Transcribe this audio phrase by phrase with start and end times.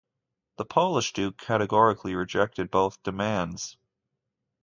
[0.57, 3.77] The Polish duke categorically rejected both demands.